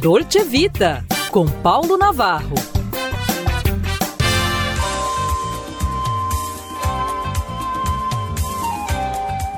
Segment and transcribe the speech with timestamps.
[0.00, 2.54] Dolce Vita, com Paulo Navarro.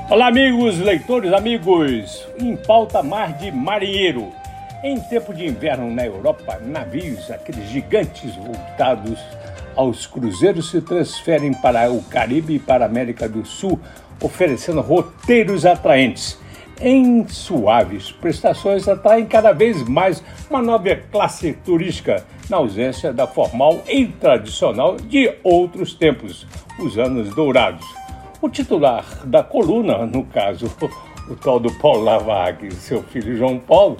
[0.09, 2.27] Olá, amigos, leitores, amigos.
[2.39, 4.29] Em pauta mar de marinheiro.
[4.83, 9.19] Em tempo de inverno na Europa, navios, aqueles gigantes voltados
[9.75, 13.79] aos cruzeiros, se transferem para o Caribe e para a América do Sul,
[14.19, 16.40] oferecendo roteiros atraentes
[16.81, 23.83] em suaves prestações atraem cada vez mais uma nova classe turística, na ausência da formal
[23.87, 26.45] e tradicional de outros tempos,
[26.79, 27.85] os anos dourados.
[28.41, 30.69] O titular da coluna, no caso
[31.29, 33.97] o tal do Paulo Lavag e seu filho João Paulo,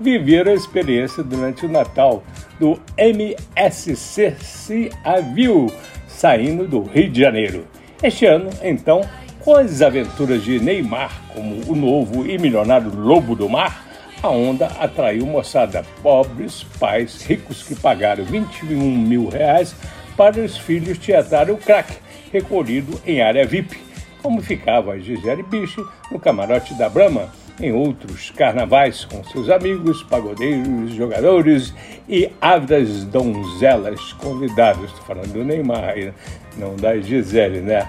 [0.00, 2.24] viveram a experiência durante o Natal
[2.58, 5.72] do MSC Ciavil,
[6.08, 7.64] saindo do Rio de Janeiro.
[8.02, 9.02] Este ano, então,
[9.44, 13.84] com as aventuras de Neymar como o novo e milionário lobo do mar,
[14.22, 19.76] a onda atraiu moçada, pobres pais ricos que pagaram 21 mil reais
[20.16, 21.92] para os filhos teatrarem o crack,
[22.32, 23.78] recolhido em área VIP,
[24.22, 27.28] como ficava a Gisele Biche no camarote da Brahma,
[27.60, 31.74] em outros carnavais com seus amigos, pagodeiros, jogadores
[32.08, 34.84] e ávidas donzelas convidados.
[34.84, 36.14] Estou falando do Neymar,
[36.56, 37.86] não da Gisele, né?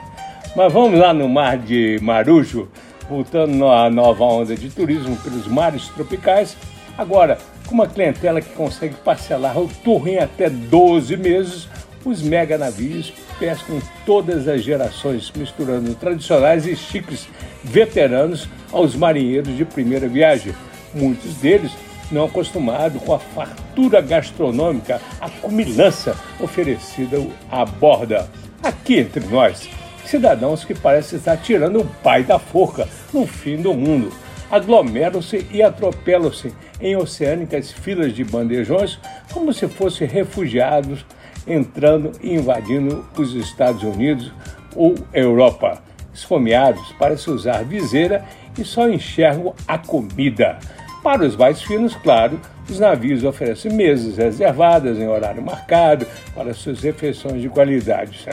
[0.55, 2.69] Mas vamos lá no mar de Marujo,
[3.09, 6.55] voltando à nova onda de turismo pelos mares tropicais.
[6.97, 11.67] Agora, com uma clientela que consegue parcelar o tour em até 12 meses,
[12.05, 17.27] os mega navios pescam todas as gerações, misturando tradicionais e chiques
[17.61, 20.53] veteranos aos marinheiros de primeira viagem.
[20.93, 21.73] Muitos deles
[22.09, 27.17] não acostumados com a fartura gastronômica, a cumilança oferecida
[27.51, 28.29] à borda.
[28.63, 29.67] Aqui entre nós,
[30.05, 34.11] cidadãos que parecem estar tirando o pai da forca no fim do mundo.
[34.51, 38.99] Aglomeram-se e atropelam-se em oceânicas filas de bandejões
[39.33, 41.05] como se fossem refugiados
[41.47, 44.31] entrando e invadindo os Estados Unidos
[44.75, 45.81] ou Europa.
[46.13, 48.23] Esfomeados parecem usar viseira
[48.57, 50.57] e só enxergam a comida.
[51.03, 56.81] Para os mais finos, claro, os navios oferecem mesas reservadas em horário marcado para suas
[56.81, 58.25] refeições de qualidade.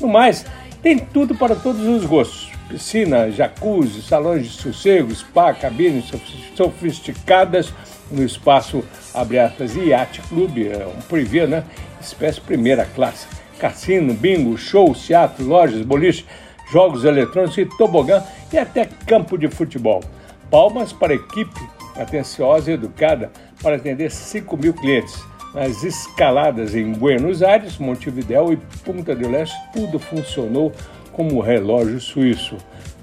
[0.00, 0.46] No mais,
[0.86, 6.12] tem tudo para todos os gostos: piscina, jacuzzi, salões de sossego, spa, cabines
[6.54, 7.74] sofisticadas
[8.08, 11.64] no espaço abre aspas, Yacht Club, é um privê, né?
[12.00, 13.26] Espécie primeira classe.
[13.58, 16.24] Cassino, bingo, show, teatro, lojas, boliche,
[16.70, 20.04] jogos eletrônicos e tobogã e até campo de futebol.
[20.48, 25.20] Palmas para a equipe atenciosa e educada para atender 5 mil clientes
[25.56, 30.70] nas escaladas em Buenos Aires, Montevidéu e Punta del Este, tudo funcionou
[31.14, 32.58] como relógio suíço.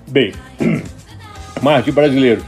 [0.08, 0.34] Bem,
[1.64, 2.46] mar de brasileiro.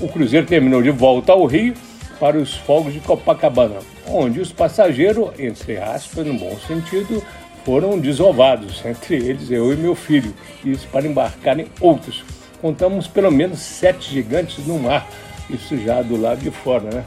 [0.00, 1.74] O cruzeiro terminou de volta ao Rio
[2.20, 7.20] para os fogos de Copacabana, onde os passageiros, entre aspas, no bom sentido,
[7.64, 10.32] foram desovados, entre eles eu e meu filho,
[10.64, 12.24] isso para embarcarem outros.
[12.60, 15.04] Contamos pelo menos sete gigantes no mar,
[15.50, 17.04] isso já do lado de fora, né?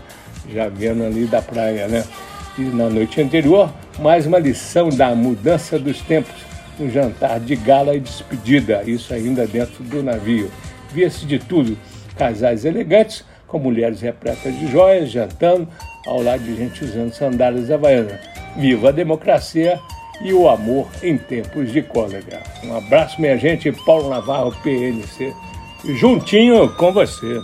[0.53, 2.03] Já vendo ali da praia, né?
[2.57, 6.33] E na noite anterior, mais uma lição da mudança dos tempos,
[6.79, 10.51] um jantar de gala e despedida, isso ainda dentro do navio.
[10.91, 11.77] Via-se de tudo,
[12.17, 15.67] casais elegantes com mulheres repletas de joias, jantando
[16.05, 18.19] ao lado de gente usando sandálias havaianas.
[18.57, 19.79] Viva a democracia
[20.21, 22.43] e o amor em tempos de cólera.
[22.63, 25.33] Um abraço, minha gente, Paulo Navarro, PNC,
[25.95, 27.39] juntinho com você.